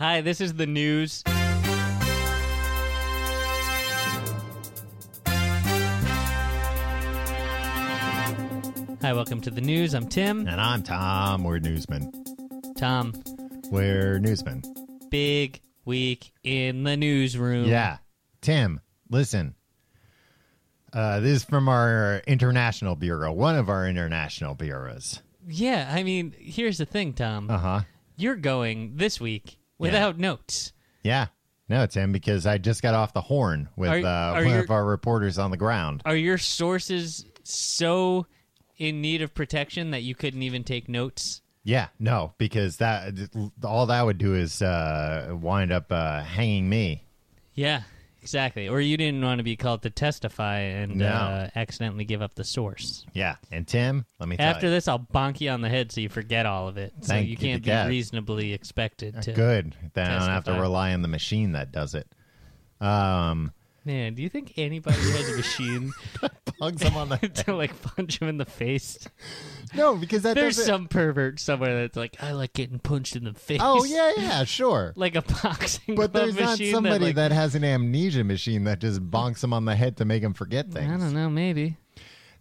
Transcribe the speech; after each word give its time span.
Hi, 0.00 0.22
this 0.22 0.40
is 0.40 0.54
the 0.54 0.66
news. 0.66 1.22
Hi, 9.02 9.12
welcome 9.12 9.42
to 9.42 9.50
the 9.50 9.60
news. 9.60 9.92
I'm 9.92 10.08
Tim. 10.08 10.48
And 10.48 10.58
I'm 10.58 10.82
Tom. 10.82 11.44
We're 11.44 11.58
newsmen. 11.58 12.10
Tom, 12.78 13.12
We're 13.70 14.18
newsmen. 14.18 14.62
big 15.10 15.60
week 15.84 16.32
in 16.44 16.84
the 16.84 16.96
newsroom. 16.96 17.66
Yeah. 17.66 17.98
Tim, 18.40 18.80
listen. 19.10 19.54
Uh, 20.94 21.20
this 21.20 21.42
is 21.42 21.44
from 21.44 21.68
our 21.68 22.22
international 22.26 22.96
bureau, 22.96 23.34
one 23.34 23.56
of 23.56 23.68
our 23.68 23.86
international 23.86 24.54
bureaus. 24.54 25.20
Yeah, 25.46 25.92
I 25.94 26.04
mean, 26.04 26.34
here's 26.38 26.78
the 26.78 26.86
thing, 26.86 27.12
Tom. 27.12 27.50
Uh 27.50 27.58
huh. 27.58 27.80
You're 28.16 28.36
going 28.36 28.96
this 28.96 29.20
week 29.20 29.58
without 29.80 30.18
notes. 30.18 30.72
Yeah. 31.02 31.26
No, 31.68 31.86
Tim, 31.86 32.10
because 32.12 32.46
I 32.46 32.58
just 32.58 32.82
got 32.82 32.94
off 32.94 33.12
the 33.12 33.20
horn 33.20 33.68
with 33.76 33.90
Are- 33.90 34.06
uh, 34.06 34.32
are 34.34 34.44
one 34.44 34.54
your- 34.54 34.64
of 34.64 34.70
our 34.70 34.84
reporters 34.84 35.38
on 35.38 35.50
the 35.50 35.56
ground. 35.56 36.02
Are 36.04 36.16
your 36.16 36.36
sources 36.38 37.24
so 37.44 38.26
in 38.76 39.00
need 39.00 39.22
of 39.22 39.34
protection 39.34 39.92
that 39.92 40.02
you 40.02 40.14
couldn't 40.14 40.42
even 40.42 40.64
take 40.64 40.88
notes? 40.88 41.42
Yeah, 41.62 41.88
no, 41.98 42.32
because 42.38 42.78
that 42.78 43.12
all 43.62 43.86
that 43.86 44.04
would 44.04 44.18
do 44.18 44.34
is 44.34 44.62
uh, 44.62 45.36
wind 45.40 45.70
up 45.70 45.92
uh, 45.92 46.22
hanging 46.22 46.68
me. 46.68 47.04
Yeah, 47.54 47.82
exactly. 48.22 48.68
Or 48.68 48.80
you 48.80 48.96
didn't 48.96 49.22
want 49.22 49.38
to 49.38 49.42
be 49.44 49.56
called 49.56 49.82
to 49.82 49.90
testify 49.90 50.58
and 50.58 50.96
No. 50.96 51.06
uh, 51.08 51.48
accidentally 51.56 52.04
give 52.04 52.22
up 52.22 52.34
the 52.34 52.44
source. 52.44 53.04
Yeah, 53.12 53.36
and 53.50 53.66
Tim, 53.66 54.04
let 54.18 54.28
me 54.28 54.36
tell 54.36 54.46
After 54.48 54.66
you, 54.66 54.72
this, 54.72 54.88
I'll 54.88 54.98
bonk 54.98 55.40
you 55.40 55.50
on 55.50 55.60
the 55.60 55.68
head 55.68 55.90
so 55.92 56.00
you 56.00 56.08
forget 56.08 56.46
all 56.46 56.68
of 56.68 56.76
it. 56.76 56.92
So 57.00 57.08
Thank 57.08 57.26
you 57.26 57.30
you 57.32 57.36
can't 57.36 57.62
to 57.62 57.66
be 57.70 57.74
God. 57.74 57.88
reasonably 57.88 58.52
expected 58.52 59.20
to. 59.22 59.32
good. 59.32 59.74
Then 59.94 60.06
I 60.10 60.18
don't 60.18 60.28
have 60.28 60.44
to 60.44 60.50
testify. 60.50 60.60
rely 60.60 60.92
on 60.94 61.02
the 61.02 61.08
machine 61.08 61.52
that 61.52 61.72
does 61.72 61.94
it. 61.94 62.06
Um, 62.80 63.52
Man, 63.84 64.14
do 64.14 64.22
you 64.22 64.28
think 64.28 64.54
anybody 64.58 64.96
has 64.98 65.28
a 65.30 65.36
machine 65.36 65.92
bugs 66.58 66.82
him 66.82 66.96
on 66.96 67.08
the 67.08 67.16
head. 67.16 67.34
to 67.46 67.56
like 67.56 67.80
punch 67.82 68.20
him 68.20 68.28
in 68.28 68.36
the 68.36 68.44
face? 68.44 69.08
no, 69.74 69.96
because 69.96 70.22
that 70.22 70.34
There's 70.34 70.56
doesn't. 70.56 70.72
some 70.72 70.88
pervert 70.88 71.40
somewhere 71.40 71.80
that's 71.80 71.96
like, 71.96 72.22
I 72.22 72.32
like 72.32 72.52
getting 72.52 72.78
punched 72.78 73.16
in 73.16 73.24
the 73.24 73.32
face. 73.32 73.60
Oh 73.62 73.84
yeah, 73.84 74.12
yeah, 74.16 74.44
sure. 74.44 74.92
like 74.96 75.14
a 75.14 75.22
boxing 75.22 75.94
But 75.94 76.12
glove 76.12 76.34
there's 76.34 76.36
not 76.36 76.58
machine 76.58 76.74
somebody 76.74 77.06
that, 77.06 77.14
that, 77.14 77.30
like, 77.30 77.38
has 77.38 77.54
an 77.54 77.64
amnesia 77.64 78.22
machine 78.22 78.64
that 78.64 78.80
just 78.80 79.00
bonks 79.10 79.42
him 79.42 79.52
on 79.54 79.64
the 79.64 79.74
head 79.74 79.96
to 79.96 80.04
make 80.04 80.22
him 80.22 80.34
forget 80.34 80.70
things. 80.70 80.92
I 80.92 80.96
don't 80.98 81.14
know, 81.14 81.30
maybe. 81.30 81.76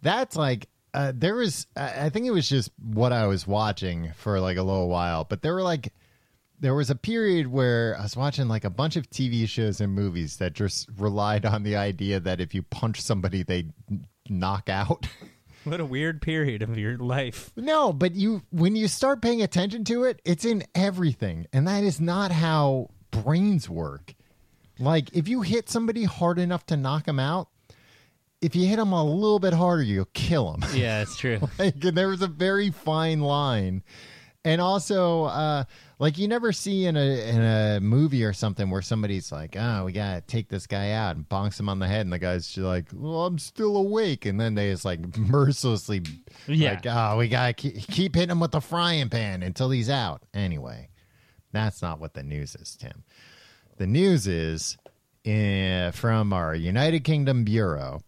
That's 0.02 0.36
like 0.36 0.68
uh, 0.94 1.14
there 1.16 1.36
was. 1.36 1.68
I 1.76 2.06
I 2.06 2.10
think 2.10 2.26
it 2.26 2.32
was 2.32 2.50
just 2.50 2.72
what 2.82 3.14
I 3.14 3.28
was 3.28 3.46
watching 3.46 4.12
for 4.16 4.40
like 4.40 4.58
a 4.58 4.64
little 4.64 4.90
while, 4.90 5.24
but 5.24 5.42
there 5.42 5.54
were 5.54 5.62
like 5.62 5.94
there 6.60 6.76
was 6.76 6.90
a 6.90 6.96
period 6.96 7.48
where 7.48 7.96
I 7.98 8.04
was 8.04 8.16
watching 8.16 8.48
like 8.48 8.66
a 8.66 8.70
bunch 8.70 8.96
of 8.96 9.10
TV 9.10 9.48
shows 9.48 9.80
and 9.82 9.94
movies 9.94 10.38
that 10.38 10.54
just 10.54 10.90
relied 10.98 11.46
on 11.46 11.64
the 11.64 11.76
idea 11.76 12.20
that 12.20 12.42
if 12.42 12.54
you 12.54 12.64
punch 12.64 13.02
somebody, 13.02 13.44
they 13.44 13.66
knock 14.30 14.70
out. 14.70 15.08
What 15.66 15.82
a 15.82 15.86
weird 15.86 16.22
period 16.22 16.62
of 16.62 16.78
your 16.78 16.98
life. 16.98 17.52
No, 17.58 17.92
but 17.92 18.16
you 18.16 18.44
when 18.50 18.78
you 18.78 18.88
start 18.88 19.22
paying 19.22 19.42
attention 19.42 19.84
to 19.86 20.06
it, 20.06 20.22
it's 20.24 20.46
in 20.46 20.64
everything. 20.74 21.48
And 21.52 21.68
that 21.68 21.84
is 21.84 22.00
not 22.00 22.32
how 22.32 22.92
brains 23.12 23.70
work. 23.70 24.16
Like 24.80 25.10
if 25.14 25.28
you 25.28 25.42
hit 25.42 25.70
somebody 25.70 26.06
hard 26.06 26.40
enough 26.40 26.66
to 26.68 26.78
knock 26.78 27.06
them 27.06 27.20
out, 27.20 27.50
if 28.42 28.56
you 28.56 28.68
hit 28.68 28.78
them 28.78 28.94
a 28.94 29.04
little 29.04 29.40
bit 29.40 29.54
harder, 29.54 29.84
you'll 29.84 30.06
kill 30.14 30.54
them. 30.54 30.70
Yeah, 30.74 31.02
it's 31.02 31.18
true. 31.18 31.40
like 31.60 31.76
there 31.80 32.08
was 32.08 32.22
a 32.22 32.28
very 32.28 32.72
fine 32.72 33.20
line. 33.20 33.84
And 34.46 34.62
also, 34.62 35.26
uh, 35.26 35.66
like 36.00 36.18
you 36.18 36.30
never 36.30 36.54
see 36.54 36.86
in 36.86 36.96
a 36.96 37.30
in 37.30 37.42
a 37.42 37.80
movie 37.82 38.24
or 38.24 38.32
something 38.32 38.70
where 38.70 38.82
somebody's 38.82 39.34
like, 39.34 39.58
"Oh, 39.60 39.84
we 39.84 39.92
gotta 39.92 40.22
take 40.22 40.48
this 40.48 40.66
guy 40.66 40.92
out," 40.92 41.18
and 41.18 41.28
bonks 41.28 41.60
him 41.60 41.68
on 41.68 41.80
the 41.80 41.88
head, 41.90 42.02
and 42.06 42.14
the 42.14 42.20
guy's 42.20 42.48
just 42.48 42.60
like, 42.60 42.86
"Well, 42.94 43.26
I'm 43.26 43.38
still 43.38 43.76
awake," 43.76 44.26
and 44.26 44.40
then 44.40 44.56
they 44.56 44.72
just 44.72 44.86
like 44.86 45.18
mercilessly, 45.18 46.04
Yeah. 46.48 46.72
like, 46.72 46.86
"Oh, 46.88 47.18
we 47.18 47.28
gotta 47.28 47.52
keep, 47.52 47.76
keep 47.90 48.16
hitting 48.16 48.30
him 48.32 48.40
with 48.40 48.52
the 48.52 48.62
frying 48.62 49.10
pan 49.10 49.44
until 49.44 49.72
he's 49.72 49.90
out." 49.90 50.24
Anyway, 50.34 50.88
that's 51.52 51.82
not 51.82 52.00
what 52.00 52.14
the 52.14 52.24
news 52.24 52.56
is, 52.56 52.78
Tim. 52.78 53.04
The 53.76 53.88
news 53.88 54.26
is 54.26 54.78
uh, 55.28 55.92
from 55.92 56.32
our 56.32 56.56
United 56.56 57.04
Kingdom 57.04 57.44
bureau. 57.44 58.00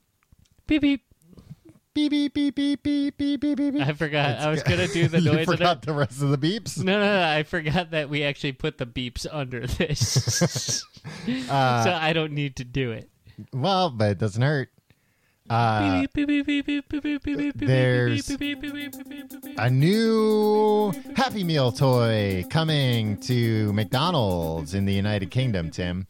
beep 0.66 0.82
beep 0.82 1.04
beep 1.94 2.12
beep 2.12 2.34
beep 2.34 2.56
beep 2.56 2.84
beep 2.84 3.18
beep 3.18 3.42
beep 3.42 3.58
beep. 3.58 3.82
I 3.82 3.94
forgot. 3.94 4.32
It's 4.32 4.44
I 4.44 4.50
was 4.50 4.64
gonna 4.64 4.88
do 4.88 5.08
the 5.08 5.22
noise. 5.22 5.40
you 5.40 5.46
forgot 5.46 5.82
the 5.82 5.94
rest 5.94 6.22
of 6.22 6.30
the 6.30 6.38
beeps. 6.38 6.84
No, 6.84 7.00
no, 7.00 7.06
no, 7.06 7.28
I 7.28 7.44
forgot 7.44 7.92
that 7.92 8.10
we 8.10 8.24
actually 8.24 8.54
put 8.54 8.78
the 8.78 8.86
beeps 8.86 9.26
under 9.32 9.68
this, 9.68 10.84
uh, 11.50 11.84
so 11.84 11.94
I 11.94 12.14
don't 12.14 12.34
need 12.34 12.56
to 12.58 12.64
do 12.64 12.92
it. 12.92 13.10
Well, 13.54 13.90
but 13.90 14.12
it 14.12 14.18
doesn't 14.20 14.42
hurt. 14.42 14.70
Uh, 15.50 16.06
there's 16.16 18.30
a 19.58 19.70
new 19.70 20.94
Happy 21.18 21.44
Meal 21.44 21.74
toy 21.74 22.46
coming 22.50 23.18
to 23.18 23.74
McDonald's 23.74 24.74
in 24.74 24.86
the 24.86 24.94
United 24.94 25.30
Kingdom, 25.30 25.70
Tim. 25.70 26.08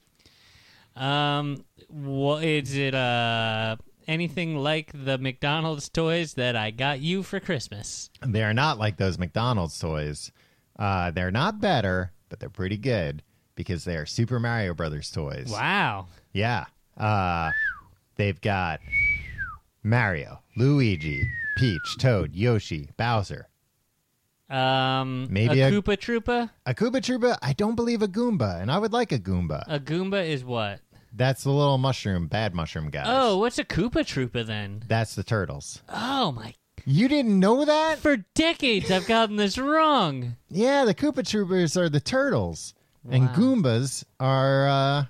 Um, 0.96 1.66
what 1.88 2.44
is 2.44 2.76
it? 2.76 2.94
Uh, 2.94 3.78
anything 4.08 4.58
like 4.58 4.92
the 4.94 5.18
McDonald's 5.18 5.90
toys 5.90 6.34
that 6.36 6.56
I 6.56 6.72
got 6.72 7.00
you 7.00 7.24
for 7.24 7.40
Christmas? 7.40 8.10
They 8.26 8.44
are 8.44 8.54
not 8.54 8.78
like 8.78 8.98
those 8.98 9.18
McDonald's 9.20 9.78
toys. 9.80 10.32
Uh, 10.78 11.12
they're 11.12 11.32
not 11.32 11.60
better, 11.62 12.12
but 12.30 12.40
they're 12.40 12.50
pretty 12.50 12.78
good 12.78 13.24
because 13.56 13.84
they 13.84 13.96
are 13.98 14.06
Super 14.06 14.40
Mario 14.40 14.74
Brothers 14.74 15.12
toys. 15.12 15.50
Wow. 15.52 16.08
Yeah. 16.34 16.66
Uh, 16.98 17.52
they've 18.16 18.40
got 18.42 18.80
Mario, 19.84 20.42
Luigi, 20.58 21.24
Peach, 21.58 21.98
Toad, 21.98 22.36
Yoshi, 22.36 22.90
Bowser. 22.98 23.48
Um, 24.50 25.28
Maybe 25.30 25.62
a 25.62 25.70
a- 25.70 25.72
Koopa 25.72 25.98
Troopa. 25.98 26.50
A 26.66 26.74
Koopa 26.74 26.98
Troopa, 26.98 27.38
I 27.42 27.54
don't 27.54 27.76
believe 27.76 28.02
a 28.02 28.08
Goomba, 28.08 28.62
and 28.62 28.70
I 28.72 28.80
would 28.80 28.92
like 28.92 29.12
a 29.12 29.20
Goomba. 29.20 29.64
A 29.68 29.80
Goomba 29.80 30.28
is 30.28 30.44
what? 30.44 30.82
That's 31.14 31.44
the 31.44 31.52
little 31.52 31.78
mushroom, 31.78 32.28
bad 32.28 32.56
mushroom 32.56 32.90
guys. 32.90 33.06
Oh, 33.08 33.38
what's 33.38 33.60
a 33.60 33.66
Koopa 33.66 34.04
Troopa 34.06 34.46
then? 34.46 34.84
That's 34.88 35.14
the 35.16 35.24
turtles. 35.24 35.82
Oh 35.90 36.32
my! 36.32 36.54
You 36.86 37.08
didn't 37.08 37.40
know 37.40 37.66
that? 37.66 38.00
For 38.00 38.18
decades, 38.34 38.90
I've 38.90 39.08
gotten 39.08 39.36
this 39.36 39.58
wrong. 39.58 40.38
Yeah, 40.50 40.86
the 40.86 40.96
Koopa 40.96 41.28
Troopers 41.28 41.76
are 41.78 41.90
the 41.90 42.00
turtles. 42.00 42.74
And 43.10 43.26
Wow. 43.28 43.34
Goombas 43.36 44.04
are, 44.20 44.68
uh, 44.68 45.06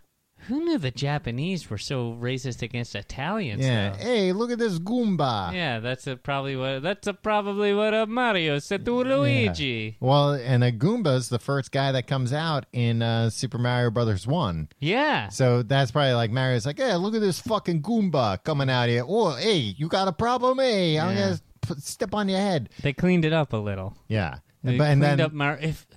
Who 0.48 0.64
knew 0.66 0.78
the 0.78 0.92
Japanese 0.92 1.70
were 1.70 1.78
so 1.78 2.18
racist 2.20 2.62
against 2.62 2.96
Italians? 2.96 3.64
yeah. 3.64 3.92
though? 3.92 3.98
Hey, 3.98 4.32
look 4.34 4.52
at 4.52 4.58
this 4.60 4.80
Goomba. 4.80 5.54
Yeah, 5.54 5.80
that's 5.80 6.08
a 6.08 6.16
probably 6.16 6.56
what 6.56 6.82
that's 6.82 7.08
a 7.08 7.14
probably 7.14 7.74
what 7.74 7.94
uh, 7.94 8.06
Mario 8.08 8.60
said 8.60 8.84
to 8.86 8.92
Luigi. 9.04 9.98
Well, 10.00 10.34
and 10.34 10.64
a 10.64 10.72
Goomba 10.72 11.16
is 11.16 11.30
the 11.30 11.40
first 11.40 11.72
guy 11.72 11.92
that 11.92 12.08
comes 12.08 12.34
out 12.34 12.66
in 12.74 13.02
uh, 13.02 13.30
Super 13.30 13.58
Mario 13.58 13.92
Brothers 13.92 14.26
1. 14.26 14.70
Yeah. 14.80 15.30
So 15.30 15.62
that's 15.64 15.92
probably 15.92 16.14
like 16.14 16.32
Mario's 16.32 16.66
like, 16.66 16.80
hey, 16.80 16.96
look 16.96 17.14
at 17.16 17.22
this 17.22 17.40
fucking 17.40 17.82
Goomba 17.82 18.44
coming 18.44 18.70
out 18.70 18.90
here. 18.90 19.04
Oh, 19.08 19.36
hey, 19.36 19.58
you 19.58 19.88
got 19.88 20.08
a 20.08 20.12
problem? 20.14 20.60
Hey, 20.60 21.00
I'm 21.00 21.16
Yeah. 21.16 21.22
going 21.28 21.40
to 21.76 21.82
step 21.82 22.14
on 22.14 22.28
your 22.30 22.40
head. 22.40 22.70
They 22.82 22.94
cleaned 22.94 23.26
it 23.26 23.34
up 23.34 23.54
a 23.54 23.58
little. 23.58 23.96
Yeah. 24.08 24.40
They 24.64 24.78
cleaned 24.78 25.02
then, 25.04 25.20
up 25.22 25.34
Mar- 25.34 25.60
if 25.62 25.88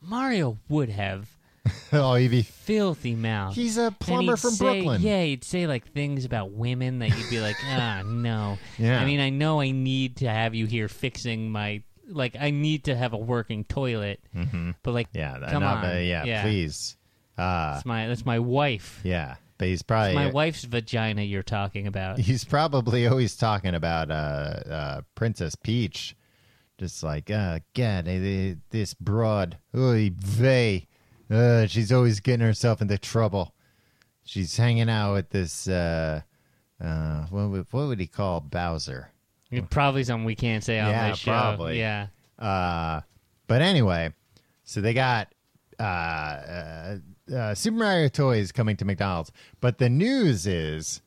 Mario 0.00 0.58
would 0.68 0.88
have 0.90 1.28
oh, 1.92 2.14
he'd 2.14 2.30
be, 2.30 2.42
filthy 2.42 3.14
mouth. 3.14 3.54
he's 3.54 3.76
a 3.76 3.90
plumber 3.98 4.36
from 4.36 4.50
say- 4.52 4.64
Brooklyn. 4.64 5.02
Yeah, 5.02 5.22
he'd 5.24 5.44
say 5.44 5.66
like 5.66 5.92
things 5.92 6.24
about 6.24 6.52
women 6.52 7.00
that 7.00 7.10
you'd 7.16 7.30
be 7.30 7.40
like, 7.40 7.56
ah, 7.64 8.02
no. 8.06 8.58
Yeah. 8.78 9.00
I 9.00 9.04
mean, 9.04 9.20
I 9.20 9.30
know 9.30 9.60
I 9.60 9.70
need 9.70 10.16
to 10.18 10.28
have 10.28 10.54
you 10.54 10.66
here 10.66 10.88
fixing 10.88 11.50
my 11.50 11.82
like. 12.08 12.36
I 12.40 12.50
need 12.50 12.84
to 12.84 12.96
have 12.96 13.12
a 13.12 13.18
working 13.18 13.64
toilet, 13.64 14.20
Mm-hmm. 14.34 14.70
but 14.82 14.92
like, 14.94 15.08
Yeah, 15.12 15.38
come 15.50 15.62
no, 15.62 15.68
on, 15.68 15.82
but 15.82 16.04
yeah, 16.04 16.42
please. 16.42 16.96
Uh, 17.38 17.74
That's 17.74 17.86
my 17.86 18.06
that's 18.06 18.24
my 18.26 18.38
wife. 18.38 19.00
yeah, 19.04 19.36
but 19.58 19.68
he's 19.68 19.82
probably 19.82 20.14
My 20.14 20.30
wife's 20.30 20.64
vagina 20.64 21.22
you're 21.22 21.42
talking 21.42 21.86
about. 21.86 22.18
he's 22.18 22.44
probably 22.44 23.06
always 23.06 23.34
talking 23.36 23.74
about 23.74 24.10
uh, 24.10 24.14
uh, 24.14 25.00
Princess 25.14 25.54
Peach, 25.54 26.14
just 26.78 27.02
like, 27.02 27.30
uh, 27.30 27.60
God, 27.74 28.04
this 28.70 28.92
broad, 28.94 29.56
oy 29.74 30.10
vey, 30.14 30.86
uh, 31.30 31.66
she's 31.66 31.92
always 31.92 32.20
getting 32.20 32.44
herself 32.46 32.80
into 32.82 32.98
trouble. 32.98 33.54
She's 34.24 34.56
hanging 34.56 34.88
out 34.90 35.14
with 35.14 35.30
this, 35.30 35.66
uh, 35.68 36.20
uh, 36.82 37.26
what 37.30 37.48
would, 37.50 37.66
what 37.70 37.88
would 37.88 38.00
he 38.00 38.06
call 38.06 38.40
Bowser? 38.40 39.10
Probably 39.70 40.04
something 40.04 40.24
we 40.24 40.36
can't 40.36 40.62
say 40.62 40.78
on 40.78 40.90
Yeah, 40.90 41.08
my 41.08 41.14
show. 41.14 41.30
probably. 41.32 41.78
Yeah. 41.80 42.06
Uh, 42.38 43.00
but 43.48 43.62
anyway, 43.62 44.12
so 44.64 44.80
they 44.80 44.94
got 44.94 45.32
uh, 45.78 45.82
uh, 45.82 46.96
uh, 47.34 47.54
Super 47.54 47.78
Mario 47.78 48.08
toys 48.08 48.52
coming 48.52 48.76
to 48.76 48.84
McDonald's, 48.84 49.32
but 49.60 49.78
the 49.78 49.88
news 49.88 50.46
is 50.46 51.02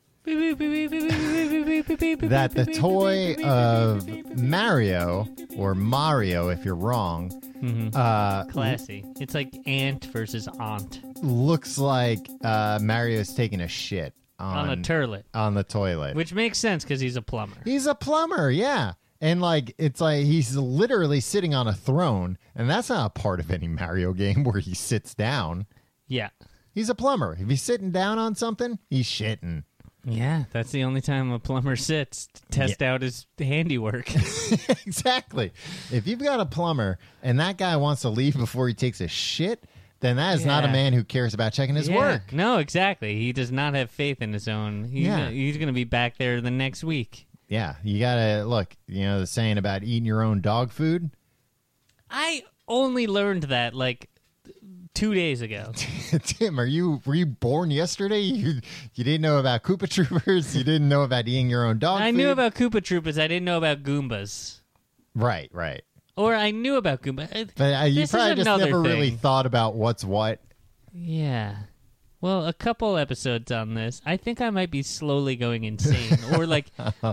that 2.30 2.52
the 2.54 2.66
toy 2.66 3.36
of 3.44 4.08
Mario, 4.38 5.28
or 5.58 5.75
Mario 5.75 6.50
if 6.50 6.64
you're 6.66 6.75
wrong, 6.75 7.30
Mhm. 7.62 7.96
Uh, 7.96 8.44
Classy. 8.46 9.06
It's 9.22 9.34
like 9.34 9.54
aunt 9.66 10.06
versus 10.06 10.48
aunt 10.60 11.02
looks 11.24 11.78
like 11.78 12.20
uh, 12.44 12.80
Mario's 12.81 13.34
taking 13.34 13.62
a 13.62 13.68
shit 13.70 14.14
on, 14.38 14.70
on 14.70 14.80
a 14.80 14.81
turlet, 14.81 15.24
on 15.34 15.54
the 15.54 15.64
toilet. 15.64 16.16
which 16.16 16.34
makes 16.34 16.58
sense 16.58 16.84
because 16.84 17.00
he's 17.00 17.16
a 17.16 17.22
plumber. 17.22 17.56
He's 17.64 17.86
a 17.86 17.96
plumber, 17.96 18.52
yeah. 18.52 18.94
And 19.22 19.42
like 19.42 19.74
it's 19.78 20.02
like 20.02 20.26
he's 20.26 20.58
literally 20.58 21.22
sitting 21.22 21.54
on 21.56 21.68
a 21.68 21.74
throne, 21.74 22.38
and 22.56 22.69
that's 22.69 22.90
not 22.90 23.06
a 23.06 23.10
part 23.19 23.40
of 23.40 23.50
any 23.50 23.68
Mario 23.69 24.12
game 24.14 24.44
where 24.44 24.60
he 24.60 24.74
sits 24.74 25.16
down. 25.16 25.66
Yeah. 26.08 26.30
He's 26.74 26.90
a 26.90 26.96
plumber. 26.96 27.38
If 27.40 27.48
he's 27.48 27.62
sitting 27.62 27.92
down 27.92 28.18
on 28.19 28.36
something, 28.36 28.80
he's 28.90 29.06
shitting. 29.06 29.64
Yeah, 30.06 30.44
that's 30.52 30.72
the 30.72 30.84
only 30.84 31.00
time 31.02 31.32
a 31.32 31.40
plumber 31.40 31.76
sits 31.78 32.28
to 32.28 32.42
test 32.50 32.82
out 32.82 33.02
his 33.02 33.26
handiwork. 33.40 34.14
exactly. 34.86 35.54
If 35.92 36.08
you've 36.08 36.20
got 36.20 36.40
a 36.42 36.46
plumber 36.46 36.98
and 37.22 37.40
that 37.40 37.58
guy 37.58 37.78
wants 37.78 38.02
to 38.02 38.10
leave 38.10 38.36
before 38.36 38.68
he 38.68 38.74
takes 38.74 39.00
a 39.00 39.08
shit, 39.08 39.64
then 40.02 40.18
that 40.18 40.36
is 40.36 40.46
not 40.46 40.66
a 40.66 40.68
man 40.68 40.92
who 40.92 41.06
cares 41.06 41.34
about 41.34 41.54
checking 41.54 41.76
his 41.76 41.88
Yeah. 41.88 41.96
work. 41.98 42.34
No, 42.34 42.58
exactly. 42.58 43.18
He 43.18 43.32
does 43.32 43.52
not 43.52 43.76
have 43.76 43.90
faith 43.90 44.22
in 44.22 44.34
his 44.34 44.50
own. 44.50 44.84
He's 44.84 45.06
Yeah. 45.06 45.18
gonna, 45.20 45.32
he's 45.32 45.56
going 45.56 45.68
to 45.68 45.74
be 45.74 45.86
back 45.86 46.18
there 46.18 46.42
the 46.42 46.52
next 46.52 46.84
week. 46.84 47.26
Yeah, 47.48 47.76
you 47.84 48.00
gotta 48.00 48.44
look. 48.46 48.76
You 48.88 49.04
know 49.04 49.20
the 49.20 49.28
saying 49.28 49.58
about 49.58 49.84
eating 49.84 50.06
your 50.06 50.22
own 50.24 50.42
dog 50.42 50.72
food. 50.72 51.12
I 52.10 52.44
only 52.68 53.06
learned 53.08 53.44
that 53.44 53.74
like 53.76 54.10
two 54.94 55.13
days 55.13 55.42
ago. 55.42 55.72
Tim, 56.24 56.60
are 56.60 56.66
you 56.66 57.01
were 57.06 57.16
you 57.16 57.25
born 57.25 57.72
yesterday? 57.72 58.19
You 58.19 58.62
you 58.94 59.04
didn't 59.04 59.22
know 59.22 59.38
about 59.40 59.63
Koopa 59.63 59.90
Troopers. 59.90 60.56
You 60.56 60.63
didn't 60.63 60.90
know 60.90 61.04
about 61.04 61.28
eating 61.28 61.50
your 61.50 61.66
own 61.66 61.80
dog. 61.80 62.01
I 62.01 62.12
food? 62.12 62.18
knew 62.18 62.30
about 62.30 62.56
Koopa 62.56 62.84
Troopers. 62.84 63.18
I 63.18 63.28
didn't 63.28 63.45
know 63.45 63.57
about 63.57 63.84
Goombas. 63.84 64.60
right, 65.16 65.50
right. 65.54 65.81
Or 66.16 66.36
I 66.36 66.51
knew 66.51 66.75
about 66.75 67.01
Goomba. 67.01 67.50
But 67.56 67.74
uh, 67.74 67.86
you 67.86 68.07
probably 68.07 68.36
just 68.44 68.60
never 68.60 68.81
really 68.81 69.10
thought 69.10 69.48
about 69.48 69.74
what's 69.75 70.04
what. 70.04 70.42
Yeah. 70.94 71.56
Well, 72.22 72.45
a 72.45 72.54
couple 72.54 72.95
episodes 72.98 73.51
on 73.51 73.74
this, 73.74 74.00
I 74.06 74.16
think 74.16 74.40
I 74.40 74.50
might 74.51 74.69
be 74.72 74.81
slowly 74.84 75.36
going 75.36 75.63
insane 75.66 76.18
or 76.36 76.45
like 76.45 76.68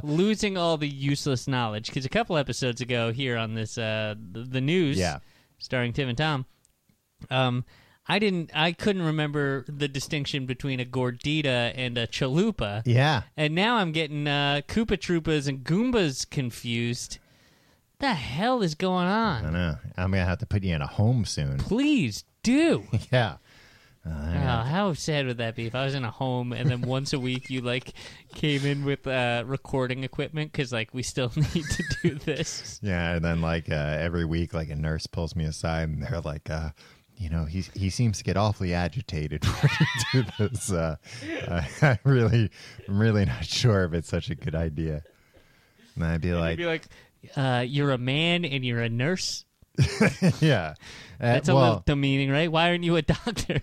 losing 0.04 0.56
all 0.58 0.76
the 0.76 0.86
useless 0.86 1.48
knowledge. 1.48 1.86
Because 1.86 2.04
a 2.04 2.08
couple 2.10 2.36
episodes 2.36 2.80
ago 2.82 3.10
here 3.10 3.36
on 3.38 3.54
this, 3.54 3.76
uh, 3.78 4.14
the, 4.32 4.42
the 4.42 4.60
news, 4.60 4.98
Yeah. 4.98 5.18
starring 5.58 5.92
Tim 5.94 6.08
and 6.10 6.18
Tom, 6.18 6.44
um, 7.30 7.64
I 8.08 8.18
didn't, 8.18 8.50
I 8.54 8.72
couldn't 8.72 9.02
remember 9.02 9.64
the 9.68 9.86
distinction 9.86 10.46
between 10.46 10.80
a 10.80 10.84
gordita 10.84 11.72
and 11.74 11.96
a 11.98 12.06
chalupa, 12.06 12.82
Yeah, 12.84 13.22
and 13.36 13.54
now 13.54 13.76
I'm 13.76 13.92
getting 13.92 14.26
uh, 14.26 14.62
Koopa 14.66 14.96
Troopas 14.98 15.46
and 15.46 15.62
Goombas 15.64 16.28
confused. 16.28 17.18
The 17.98 18.14
hell 18.14 18.62
is 18.62 18.74
going 18.74 19.06
on? 19.06 19.44
I 19.44 19.46
on? 19.48 19.52
know. 19.52 19.76
I'm 19.96 20.10
gonna 20.10 20.24
have 20.24 20.38
to 20.38 20.46
put 20.46 20.64
you 20.64 20.74
in 20.74 20.80
a 20.82 20.86
home 20.86 21.24
soon. 21.24 21.58
Please 21.58 22.24
do. 22.42 22.84
yeah. 23.12 23.36
Oh, 24.06 24.10
how 24.10 24.94
sad 24.94 25.26
would 25.26 25.36
that 25.38 25.54
be 25.54 25.66
if 25.66 25.74
I 25.74 25.84
was 25.84 25.94
in 25.94 26.04
a 26.04 26.10
home 26.10 26.54
and 26.54 26.70
then 26.70 26.80
once 26.80 27.12
a 27.12 27.20
week 27.20 27.50
you 27.50 27.60
like 27.60 27.92
came 28.34 28.64
in 28.64 28.86
with 28.86 29.06
uh, 29.06 29.44
recording 29.46 30.04
equipment 30.04 30.50
because 30.50 30.72
like 30.72 30.94
we 30.94 31.02
still 31.02 31.30
need 31.36 31.66
to 31.66 31.84
do 32.02 32.14
this. 32.14 32.80
Yeah, 32.82 33.12
and 33.16 33.24
then 33.24 33.42
like 33.42 33.70
uh, 33.70 33.74
every 33.74 34.24
week, 34.24 34.54
like 34.54 34.70
a 34.70 34.74
nurse 34.74 35.06
pulls 35.06 35.36
me 35.36 35.44
aside, 35.44 35.90
and 35.90 36.02
they're 36.02 36.22
like, 36.22 36.48
uh, 36.48 36.70
you 37.20 37.28
know, 37.28 37.44
he 37.44 37.60
he 37.74 37.90
seems 37.90 38.16
to 38.16 38.24
get 38.24 38.38
awfully 38.38 38.72
agitated 38.72 39.44
when 39.60 39.70
you 40.14 40.22
do 40.24 40.48
this. 40.48 40.72
Uh, 40.72 40.96
uh, 41.46 41.62
I 41.82 41.98
really, 42.02 42.50
I'm 42.88 42.98
really 42.98 43.26
not 43.26 43.44
sure 43.44 43.84
if 43.84 43.92
it's 43.92 44.08
such 44.08 44.30
a 44.30 44.34
good 44.34 44.54
idea. 44.54 45.02
And 45.94 46.04
I'd 46.04 46.22
be 46.22 46.28
You'd 46.28 46.38
like, 46.38 46.56
be 46.56 46.64
like, 46.64 46.88
uh, 47.36 47.62
"You're 47.68 47.90
a 47.90 47.98
man 47.98 48.46
and 48.46 48.64
you're 48.64 48.80
a 48.80 48.88
nurse." 48.88 49.44
yeah, 50.40 50.74
Uh, 50.74 50.74
That's 51.18 51.48
a 51.50 51.54
well, 51.54 51.64
little 51.64 51.82
demeaning, 51.84 52.30
right? 52.30 52.50
Why 52.50 52.70
aren't 52.70 52.84
you 52.84 52.96
a 52.96 53.02
doctor? 53.02 53.60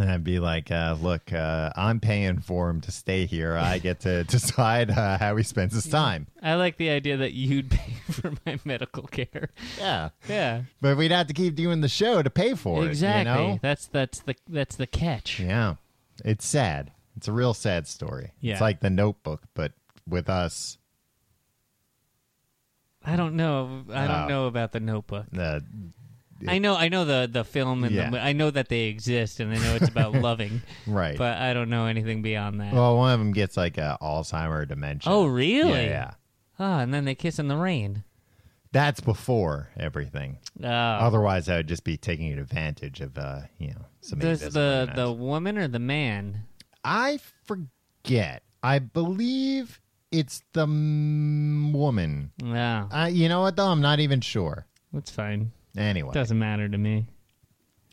And 0.00 0.10
I'd 0.10 0.24
be 0.24 0.38
like, 0.38 0.70
uh, 0.70 0.96
look, 1.00 1.32
uh, 1.32 1.70
I'm 1.76 2.00
paying 2.00 2.40
for 2.40 2.70
him 2.70 2.80
to 2.82 2.90
stay 2.92 3.26
here. 3.26 3.56
I 3.56 3.78
get 3.78 4.00
to 4.00 4.24
decide 4.36 4.90
uh, 4.90 5.18
how 5.18 5.36
he 5.36 5.42
spends 5.42 5.74
his 5.74 5.86
time. 5.86 6.26
I 6.42 6.54
like 6.54 6.76
the 6.76 6.90
idea 6.90 7.16
that 7.18 7.32
you'd 7.32 7.70
pay 7.70 7.92
for 8.10 8.32
my 8.46 8.58
medical 8.64 9.04
care. 9.04 9.50
Yeah, 9.78 10.10
Yeah, 10.28 10.62
but 10.80 10.96
we'd 10.96 11.10
have 11.10 11.26
to 11.28 11.34
keep 11.34 11.54
doing 11.54 11.80
the 11.80 11.88
show 11.88 12.22
to 12.22 12.30
pay 12.30 12.54
for 12.54 12.86
exactly. 12.86 13.30
it. 13.32 13.36
You 13.46 13.52
know? 13.52 13.58
That's 13.62 13.86
that's 13.86 14.20
the 14.20 14.34
that's 14.48 14.76
the 14.76 14.86
catch. 14.86 15.38
Yeah. 15.38 15.74
It's 16.24 16.46
sad. 16.46 16.92
It's 17.16 17.28
a 17.28 17.32
real 17.32 17.54
sad 17.54 17.86
story. 17.86 18.32
Yeah. 18.40 18.52
It's 18.52 18.60
like 18.60 18.80
the 18.80 18.90
notebook, 18.90 19.42
but 19.54 19.72
with 20.08 20.28
us. 20.30 20.78
I 23.04 23.16
don't 23.16 23.34
know. 23.36 23.84
I 23.92 24.06
don't 24.06 24.24
Oh. 24.24 24.28
know 24.28 24.46
about 24.46 24.72
the 24.72 24.80
Notebook. 24.80 25.26
Uh, 25.36 25.60
I 26.48 26.58
know. 26.58 26.76
I 26.76 26.88
know 26.88 27.04
the 27.04 27.28
the 27.30 27.44
film 27.44 27.84
and 27.84 27.94
Yeah. 27.94 28.10
the, 28.10 28.20
I 28.20 28.32
know 28.32 28.50
that 28.50 28.68
they 28.68 28.82
exist 28.84 29.40
and 29.40 29.52
I 29.52 29.56
know 29.56 29.74
it's 29.76 29.88
about 29.88 30.12
loving, 30.28 30.62
right. 30.86 31.16
but 31.18 31.38
I 31.38 31.52
don't 31.54 31.68
know 31.70 31.86
anything 31.86 32.22
beyond 32.22 32.60
that. 32.60 32.72
well, 32.72 32.96
one 32.96 33.12
of 33.12 33.18
them 33.18 33.32
gets 33.32 33.56
like 33.56 33.78
a 33.78 33.98
Alzheimer 34.00 34.66
dementia. 34.66 35.12
Oh, 35.12 35.26
really? 35.26 35.84
Yeah, 35.86 35.88
yeah. 35.88 36.10
Oh, 36.58 36.78
and 36.78 36.92
then 36.94 37.04
they 37.04 37.14
kiss 37.14 37.38
in 37.38 37.48
the 37.48 37.56
rain. 37.56 38.04
That's 38.72 39.00
before 39.00 39.70
everything. 39.76 40.38
Oh. 40.62 40.68
Otherwise, 40.68 41.48
I 41.48 41.56
would 41.56 41.66
just 41.66 41.82
be 41.84 41.96
taking 41.96 42.32
advantage 42.38 43.00
of, 43.00 43.18
uh, 43.18 43.40
you 43.58 43.68
know, 43.68 43.86
some 44.00 44.18
Does 44.20 44.40
the 44.40 44.90
the 44.94 45.10
woman 45.12 45.58
or 45.58 45.66
the 45.66 45.78
man? 45.80 46.42
I 46.84 47.18
forget. 47.44 48.42
I 48.62 48.78
believe 48.78 49.80
it's 50.12 50.42
the 50.52 50.66
woman. 51.72 52.30
Yeah, 52.42 52.86
Uh, 52.92 53.06
you 53.10 53.28
know 53.28 53.40
what, 53.40 53.56
though? 53.56 53.66
I'm 53.68 53.80
not 53.80 54.00
even 54.00 54.20
sure. 54.20 54.66
that's 54.92 55.10
fine. 55.10 55.52
Anyway. 55.76 56.12
Doesn't 56.12 56.38
matter 56.38 56.68
to 56.68 56.78
me. 56.78 57.06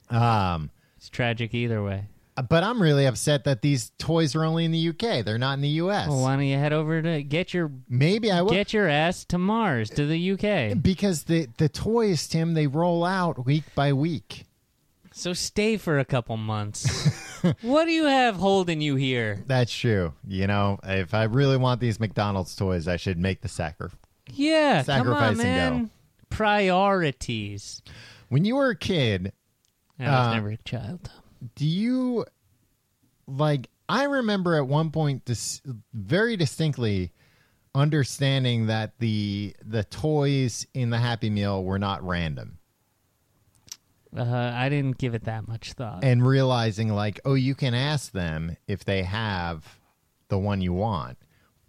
Um, 0.10 0.70
It's 0.98 1.10
tragic 1.10 1.54
either 1.54 1.84
way. 1.84 2.06
but 2.50 2.64
I'm 2.64 2.82
really 2.82 3.06
upset 3.06 3.44
that 3.46 3.62
these 3.62 3.92
toys 3.98 4.36
are 4.36 4.44
only 4.44 4.64
in 4.66 4.72
the 4.72 4.90
UK. 4.90 5.24
They're 5.26 5.38
not 5.38 5.54
in 5.54 5.62
the 5.62 5.82
US. 5.82 6.08
Well, 6.08 6.22
why 6.22 6.36
don't 6.36 6.46
you 6.46 6.58
head 6.58 6.74
over 6.74 7.02
to 7.02 7.24
get 7.24 7.54
your 7.54 7.72
Maybe 7.90 8.32
I 8.32 8.42
will. 8.42 8.52
get 8.52 8.74
your 8.74 8.88
ass 8.88 9.26
to 9.26 9.38
Mars 9.38 9.90
to 9.92 10.06
the 10.06 10.32
UK? 10.34 10.82
Because 10.82 11.24
the 11.24 11.48
the 11.58 11.68
toys, 11.70 12.28
Tim, 12.28 12.54
they 12.54 12.68
roll 12.68 13.04
out 13.04 13.46
week 13.46 13.64
by 13.76 13.94
week. 13.94 14.46
So 15.12 15.34
stay 15.34 15.78
for 15.78 15.98
a 15.98 16.06
couple 16.06 16.38
months. 16.38 17.10
what 17.64 17.86
do 17.86 17.92
you 17.92 18.06
have 18.06 18.36
holding 18.36 18.82
you 18.82 18.96
here? 18.96 19.44
That's 19.48 19.74
true. 19.74 20.14
You 20.28 20.46
know, 20.46 20.80
if 20.84 21.16
I 21.16 21.24
really 21.24 21.58
want 21.58 21.82
these 21.82 22.00
McDonald's 22.00 22.56
toys, 22.56 22.88
I 22.88 22.98
should 22.98 23.18
make 23.18 23.42
the 23.42 23.48
sacrifice. 23.48 23.98
Yeah, 24.32 24.84
come 24.84 24.92
on, 24.92 25.06
Sacrifice 25.06 25.40
and 25.40 25.86
go. 25.86 25.90
Priorities. 26.38 27.82
When 28.30 28.46
you 28.46 28.56
were 28.58 28.70
a 28.70 28.76
kid, 28.76 29.34
I 30.00 30.04
was 30.04 30.28
Uh, 30.28 30.34
never 30.36 30.50
a 30.52 30.58
child. 30.58 31.10
do 31.56 31.66
you 31.66 32.26
like? 33.26 33.70
I 33.90 34.04
remember 34.04 34.56
at 34.56 34.68
one 34.68 34.92
point, 34.92 35.26
dis- 35.26 35.62
very 35.94 36.38
distinctly, 36.38 37.12
understanding 37.74 38.68
that 38.68 39.00
the 39.00 39.56
the 39.66 39.84
toys 39.86 40.68
in 40.76 40.92
the 40.92 41.00
Happy 41.00 41.30
Meal 41.32 41.64
were 41.64 41.80
not 41.80 42.04
random, 42.04 42.60
Uh, 44.16 44.52
I 44.54 44.70
didn't 44.70 44.98
give 45.00 45.16
it 45.16 45.24
that 45.26 45.48
much 45.48 45.74
thought. 45.74 46.04
and 46.04 46.26
realizing 46.26 46.90
like, 46.90 47.20
oh, 47.26 47.34
you 47.34 47.56
can 47.56 47.74
ask 47.74 48.12
them 48.12 48.58
if 48.68 48.86
they 48.86 49.04
have 49.04 49.80
the 50.28 50.38
one 50.38 50.62
you 50.62 50.74
want, 50.74 51.18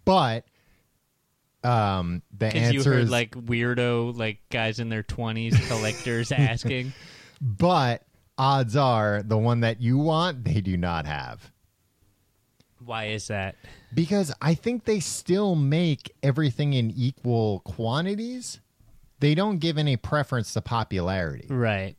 but 0.05 0.45
um, 1.63 2.21
the 2.37 2.47
answer 2.47 2.73
you 2.73 2.83
heard 2.83 3.03
is 3.03 3.09
like 3.11 3.31
weirdo, 3.31 4.17
like 4.17 4.39
guys 4.49 4.79
in 4.79 4.89
their 4.89 5.03
twenties, 5.03 5.57
collectors 5.67 6.31
asking. 6.31 6.93
but 7.41 8.03
odds 8.37 8.75
are 8.75 9.21
the 9.23 9.37
one 9.37 9.59
that 9.61 9.81
you 9.81 9.97
want 9.97 10.45
they 10.45 10.61
do 10.61 10.77
not 10.77 11.05
have 11.05 11.51
Why 12.83 13.07
is 13.07 13.27
that? 13.27 13.55
because 13.93 14.33
i 14.41 14.53
think 14.53 14.85
they 14.85 14.99
still 15.01 15.55
make 15.55 16.13
everything 16.23 16.71
in 16.73 16.89
equal 16.91 17.59
quantities 17.61 18.61
they 19.19 19.35
don't 19.35 19.57
give 19.57 19.77
any 19.77 19.97
preference 19.97 20.53
to 20.53 20.61
popularity 20.61 21.47
Right. 21.49 21.95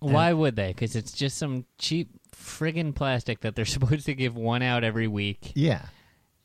Why 0.00 0.32
would 0.34 0.56
they? 0.56 0.68
Because 0.68 0.96
it's 0.96 1.12
just 1.12 1.38
some 1.38 1.64
cheap 1.78 2.10
friggin' 2.36 2.94
plastic 2.94 3.40
that 3.40 3.54
they're 3.56 3.64
supposed 3.76 4.04
to 4.06 4.14
give 4.14 4.36
one 4.36 4.60
out 4.62 4.82
every 4.84 5.06
week, 5.08 5.52
yeah 5.54 5.86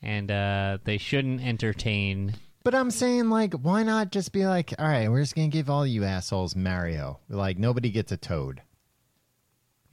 and 0.02 0.30
uh, 0.32 0.78
they 0.86 0.98
shouldn't 0.98 1.42
entertain. 1.42 2.36
But 2.64 2.76
i'm 2.76 2.92
saying 2.92 3.30
like 3.30 3.54
why 3.54 3.84
not 3.84 4.12
just 4.12 4.32
be 4.32 4.46
like 4.46 4.74
all 4.80 4.88
right 4.88 5.10
we're 5.10 5.22
just 5.22 5.36
gonna 5.36 5.48
give 5.48 5.70
all 5.70 5.86
you 5.86 6.04
assholes 6.04 6.56
mario 6.56 7.20
like 7.30 7.58
nobody 7.58 7.90
gets 7.90 8.12
a 8.12 8.18
toad 8.18 8.62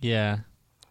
Yeah, 0.00 0.40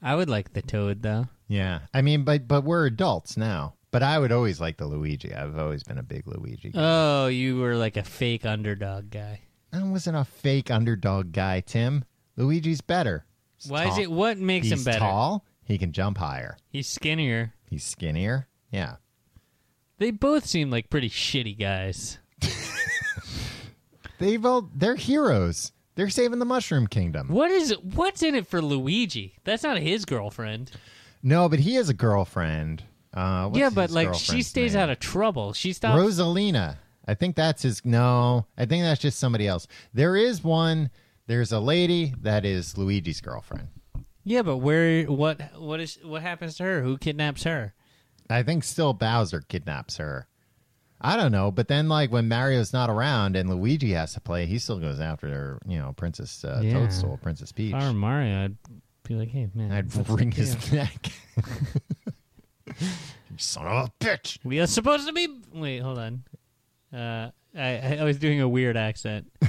I 0.01 0.15
would 0.15 0.29
like 0.29 0.53
the 0.53 0.61
toad 0.61 1.01
though. 1.01 1.27
yeah 1.47 1.79
i 1.93 2.01
mean 2.01 2.23
but 2.23 2.47
but 2.47 2.63
we're 2.63 2.85
adults 2.87 3.37
now 3.37 3.73
but 3.91 4.03
i 4.03 4.17
would 4.19 4.31
always 4.31 4.59
like 4.59 4.77
the 4.77 4.87
luigi 4.87 5.33
i've 5.33 5.57
always 5.57 5.83
been 5.83 5.97
a 5.97 6.03
big 6.03 6.27
luigi 6.27 6.69
guy. 6.71 6.79
Oh, 6.81 7.27
you 7.27 7.57
were 7.57 7.75
like 7.75 7.97
a 7.97 8.03
fake 8.03 8.45
underdog 8.45 9.09
guy. 9.11 9.41
I 9.71 9.83
wasn't 9.83 10.15
a 10.17 10.23
fake 10.23 10.71
underdog 10.71 11.33
guy, 11.33 11.59
Tim. 11.59 12.05
Luigi's 12.37 12.79
better. 12.81 13.25
He's 13.57 13.69
Why 13.69 13.87
is 13.87 13.97
it? 13.97 14.09
What 14.09 14.37
makes 14.37 14.67
He's 14.69 14.79
him 14.79 14.83
better? 14.85 14.99
tall. 14.99 15.45
He 15.65 15.77
can 15.77 15.91
jump 15.91 16.17
higher. 16.17 16.57
He's 16.69 16.87
skinnier. 16.87 17.53
He's 17.69 17.83
skinnier. 17.83 18.47
Yeah. 18.71 18.95
They 19.97 20.11
both 20.11 20.45
seem 20.45 20.69
like 20.69 20.89
pretty 20.89 21.09
shitty 21.09 21.57
guys. 21.57 22.19
They 24.17 24.37
both 24.37 24.65
they're 24.73 24.95
heroes. 24.95 25.71
They're 25.95 26.09
saving 26.09 26.39
the 26.39 26.45
Mushroom 26.45 26.87
Kingdom. 26.87 27.29
What 27.29 27.51
is 27.51 27.75
what's 27.81 28.21
in 28.21 28.35
it 28.35 28.47
for 28.47 28.61
Luigi? 28.61 29.37
That's 29.43 29.63
not 29.63 29.77
his 29.77 30.05
girlfriend. 30.05 30.71
No, 31.23 31.49
but 31.49 31.59
he 31.59 31.75
has 31.75 31.89
a 31.89 31.93
girlfriend. 31.93 32.83
Uh, 33.13 33.47
what's 33.47 33.59
yeah, 33.59 33.69
but 33.69 33.91
like 33.91 34.13
she 34.13 34.41
stays 34.41 34.73
name? 34.73 34.83
out 34.83 34.89
of 34.89 34.99
trouble. 34.99 35.53
She 35.53 35.73
stops. 35.73 35.99
Rosalina. 35.99 36.77
I 37.07 37.13
think 37.13 37.35
that's 37.35 37.63
his. 37.63 37.85
No, 37.85 38.45
I 38.57 38.65
think 38.65 38.83
that's 38.83 39.01
just 39.01 39.19
somebody 39.19 39.47
else. 39.47 39.67
There 39.93 40.15
is 40.15 40.43
one. 40.43 40.89
There's 41.27 41.51
a 41.51 41.59
lady 41.59 42.13
that 42.21 42.45
is 42.45 42.77
Luigi's 42.77 43.21
girlfriend. 43.21 43.69
Yeah, 44.23 44.41
but 44.41 44.57
where? 44.57 45.03
What? 45.03 45.41
What 45.57 45.79
is? 45.79 45.99
What 46.03 46.21
happens 46.21 46.57
to 46.57 46.63
her? 46.63 46.81
Who 46.81 46.97
kidnaps 46.97 47.43
her? 47.43 47.73
I 48.29 48.43
think 48.43 48.63
still 48.63 48.93
Bowser 48.93 49.41
kidnaps 49.41 49.97
her. 49.97 50.27
I 51.01 51.17
don't 51.17 51.31
know, 51.31 51.51
but 51.51 51.67
then 51.67 51.89
like 51.89 52.11
when 52.11 52.27
Mario's 52.27 52.73
not 52.73 52.89
around 52.89 53.35
and 53.35 53.49
Luigi 53.49 53.91
has 53.93 54.13
to 54.13 54.21
play, 54.21 54.45
he 54.45 54.57
still 54.57 54.79
goes 54.79 54.99
after 54.99 55.27
her. 55.27 55.59
You 55.67 55.77
know, 55.79 55.93
Princess 55.95 56.43
uh, 56.43 56.61
Yeah. 56.63 56.73
Toadstool, 56.73 57.19
Princess 57.21 57.51
Peach. 57.51 57.73
If 57.75 57.81
I 57.81 57.87
were 57.87 57.93
Mario, 57.93 58.45
I'd 58.45 58.57
be 59.03 59.15
like, 59.15 59.29
hey 59.29 59.49
man, 59.53 59.71
I'd 59.71 59.93
wring 60.09 60.29
deal? 60.29 60.45
his 60.45 60.71
neck. 60.71 61.11
son 63.37 63.67
of 63.67 63.87
a 63.87 64.03
bitch. 64.03 64.39
We 64.43 64.59
are 64.59 64.67
supposed 64.67 65.07
to 65.07 65.13
be. 65.13 65.27
Wait, 65.53 65.79
hold 65.79 65.99
on. 65.99 66.23
Uh, 66.93 67.31
I 67.55 67.97
I 67.99 68.03
was 68.03 68.17
doing 68.17 68.41
a 68.41 68.49
weird 68.49 68.77
accent. 68.77 69.31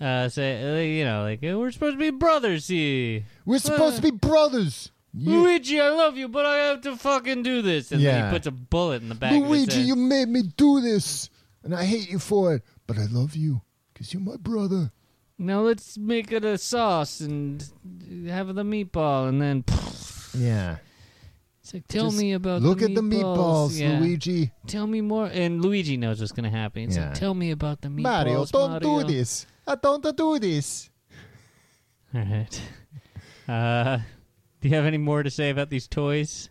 Uh, 0.00 0.28
say 0.28 0.62
uh, 0.62 0.80
you 0.80 1.04
know, 1.04 1.22
like 1.22 1.40
uh, 1.42 1.58
we're 1.58 1.72
supposed 1.72 1.94
to 1.94 1.98
be 1.98 2.10
brothers 2.10 2.68
here. 2.68 3.24
We're 3.44 3.58
supposed 3.58 3.96
to 3.96 4.02
be 4.02 4.12
brothers. 4.12 4.92
Luigi, 5.14 5.80
I 5.80 5.88
love 5.90 6.16
you, 6.16 6.28
but 6.28 6.44
I 6.46 6.56
have 6.68 6.80
to 6.82 6.96
fucking 6.96 7.42
do 7.42 7.62
this. 7.62 7.90
And 7.92 8.02
then 8.04 8.14
Yeah. 8.14 8.26
he 8.28 8.34
puts 8.34 8.46
a 8.46 8.50
bullet 8.50 9.02
in 9.02 9.08
the 9.08 9.14
back 9.14 9.32
of 9.32 9.38
his 9.42 9.48
Luigi, 9.48 9.78
head. 9.78 9.86
you 9.86 9.96
made 9.96 10.28
me 10.28 10.42
do 10.56 10.80
this, 10.80 11.30
and 11.64 11.74
I 11.74 11.84
hate 11.84 12.10
you 12.10 12.18
for 12.18 12.54
it. 12.54 12.62
But 12.86 12.98
I 12.98 13.06
love 13.06 13.34
you 13.36 13.62
because 13.92 14.12
you're 14.12 14.22
my 14.22 14.36
brother. 14.36 14.92
Now 15.38 15.60
let's 15.60 15.96
make 15.96 16.32
it 16.32 16.44
a 16.44 16.58
sauce 16.58 17.20
and 17.20 17.64
have 18.26 18.54
the 18.54 18.64
meatball, 18.64 19.28
and 19.28 19.40
then 19.40 19.64
Yeah. 20.38 20.76
it's 21.62 21.72
like, 21.74 21.86
tell 21.88 22.06
Just 22.06 22.18
me 22.18 22.32
about. 22.32 22.60
Look 22.62 22.80
the 22.80 22.86
at 22.86 22.94
the 22.94 23.00
meatballs, 23.00 23.78
Yeah. 23.78 23.98
Luigi. 24.00 24.52
Tell 24.66 24.86
me 24.86 25.00
more. 25.00 25.26
And 25.26 25.62
Luigi 25.62 25.96
knows 25.96 26.20
what's 26.20 26.32
going 26.32 26.44
to 26.50 26.56
happen. 26.56 26.82
It's 26.82 26.96
Yeah. 26.96 27.06
like, 27.10 27.14
tell 27.14 27.34
me 27.34 27.50
about 27.50 27.80
the 27.80 27.88
meatballs, 27.88 28.02
Mario, 28.02 28.44
don't 28.46 28.70
Mario. 28.82 29.00
do 29.02 29.12
this. 29.12 29.46
I 29.66 29.74
don't 29.74 30.16
do 30.16 30.38
this. 30.38 30.90
All 32.14 32.20
right. 32.24 32.62
Uh, 33.48 33.98
do 34.60 34.68
you 34.68 34.74
have 34.74 34.84
any 34.84 34.98
more 34.98 35.22
to 35.22 35.30
say 35.30 35.50
about 35.50 35.70
these 35.70 35.86
toys? 35.86 36.48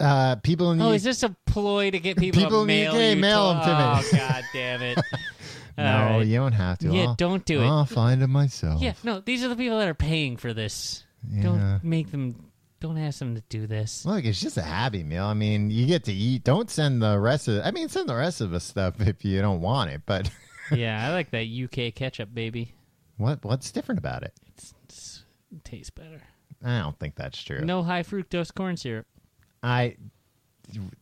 Uh, 0.00 0.36
people 0.36 0.74
need. 0.74 0.82
Oh, 0.82 0.92
is 0.92 1.02
this 1.04 1.22
a 1.22 1.34
ploy 1.46 1.90
to 1.90 1.98
get 1.98 2.16
people, 2.16 2.42
People 2.42 2.62
to 2.62 2.66
need- 2.66 2.84
mail 2.84 3.10
you 3.14 3.16
mail 3.20 3.52
to- 3.54 3.58
'em 3.60 3.64
to 3.64 3.68
me. 3.68 3.74
Oh, 3.74 4.18
god 4.18 4.44
damn 4.52 4.82
it! 4.82 4.98
no, 5.78 5.84
right. 5.84 6.26
you 6.26 6.36
don't 6.36 6.52
have 6.52 6.78
to. 6.78 6.88
Yeah, 6.92 7.02
I'll, 7.08 7.14
don't 7.14 7.44
do 7.44 7.60
it. 7.62 7.66
I'll 7.66 7.84
find 7.84 8.22
it 8.22 8.26
myself. 8.28 8.80
Yeah, 8.80 8.94
no, 9.04 9.20
these 9.20 9.42
are 9.44 9.48
the 9.48 9.56
people 9.56 9.78
that 9.78 9.88
are 9.88 9.94
paying 9.94 10.36
for 10.36 10.52
this. 10.52 11.04
Yeah. 11.30 11.42
Don't 11.42 11.80
make 11.84 12.10
them. 12.10 12.50
Don't 12.80 12.96
ask 12.98 13.18
them 13.18 13.34
to 13.34 13.42
do 13.48 13.66
this. 13.66 14.06
Look, 14.06 14.24
it's 14.24 14.40
just 14.40 14.56
a 14.56 14.62
happy 14.62 15.02
meal. 15.02 15.24
I 15.24 15.34
mean, 15.34 15.68
you 15.68 15.86
get 15.86 16.04
to 16.04 16.12
eat. 16.12 16.44
Don't 16.44 16.70
send 16.70 17.02
the 17.02 17.18
rest 17.18 17.48
of. 17.48 17.60
I 17.64 17.72
mean, 17.72 17.88
send 17.88 18.08
the 18.08 18.14
rest 18.14 18.40
of 18.40 18.50
the 18.50 18.60
stuff 18.60 19.00
if 19.00 19.24
you 19.24 19.40
don't 19.40 19.60
want 19.60 19.90
it. 19.90 20.02
But 20.06 20.30
yeah, 20.70 21.04
I 21.08 21.12
like 21.12 21.30
that 21.32 21.46
UK 21.48 21.92
ketchup, 21.94 22.32
baby. 22.32 22.74
what 23.16 23.44
what's 23.44 23.72
different 23.72 23.98
about 23.98 24.22
it? 24.22 24.32
It's, 24.46 24.74
it's, 24.84 25.24
it 25.52 25.64
tastes 25.64 25.90
better. 25.90 26.22
I 26.64 26.80
don't 26.80 26.98
think 26.98 27.14
that's 27.14 27.42
true. 27.42 27.60
No 27.60 27.82
high 27.82 28.02
fructose 28.02 28.54
corn 28.54 28.76
syrup. 28.76 29.06
I. 29.62 29.96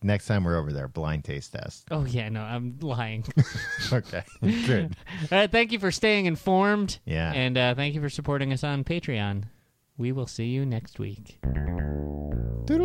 Next 0.00 0.26
time 0.26 0.44
we're 0.44 0.56
over 0.56 0.72
there, 0.72 0.86
blind 0.86 1.24
taste 1.24 1.52
test. 1.52 1.86
Oh 1.90 2.04
yeah, 2.04 2.28
no, 2.28 2.40
I'm 2.40 2.78
lying. 2.80 3.24
okay, 3.92 4.22
good. 4.40 4.94
All 5.32 5.38
right, 5.38 5.50
thank 5.50 5.72
you 5.72 5.80
for 5.80 5.90
staying 5.90 6.26
informed. 6.26 7.00
Yeah. 7.04 7.32
and 7.32 7.58
uh, 7.58 7.74
thank 7.74 7.96
you 7.96 8.00
for 8.00 8.08
supporting 8.08 8.52
us 8.52 8.62
on 8.62 8.84
Patreon. 8.84 9.44
We 9.98 10.12
will 10.12 10.28
see 10.28 10.46
you 10.46 10.64
next 10.64 11.00
week. 11.00 11.40
Do 11.42 12.78